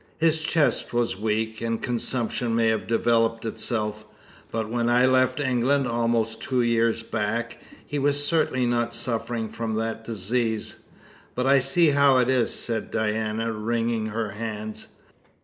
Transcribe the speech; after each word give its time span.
"His 0.17 0.39
chest 0.39 0.93
was 0.93 1.15
weak, 1.19 1.61
and 1.61 1.79
consumption 1.79 2.55
may 2.55 2.69
have 2.69 2.87
developed 2.87 3.45
itself, 3.45 4.03
but 4.49 4.67
when 4.67 4.89
I 4.89 5.05
left 5.05 5.39
England, 5.39 5.85
almost 5.87 6.41
two 6.41 6.63
years 6.63 7.03
back, 7.03 7.59
he 7.85 7.99
was 7.99 8.25
certainly 8.25 8.65
not 8.65 8.95
suffering 8.95 9.47
from 9.47 9.75
that 9.75 10.03
disease. 10.03 10.77
But 11.35 11.45
I 11.45 11.59
see 11.59 11.89
how 11.91 12.17
it 12.17 12.29
is," 12.29 12.51
said 12.51 12.89
Diana, 12.89 13.51
wringing 13.53 14.07
her 14.07 14.31
hands. 14.31 14.87